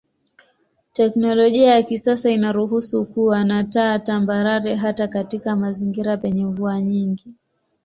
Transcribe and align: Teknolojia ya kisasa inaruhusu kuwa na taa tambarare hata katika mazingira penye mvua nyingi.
Teknolojia 0.91 1.75
ya 1.75 1.83
kisasa 1.83 2.29
inaruhusu 2.31 3.05
kuwa 3.05 3.43
na 3.43 3.63
taa 3.63 3.99
tambarare 3.99 4.75
hata 4.75 5.07
katika 5.07 5.55
mazingira 5.55 6.17
penye 6.17 6.45
mvua 6.45 6.81
nyingi. 6.81 7.33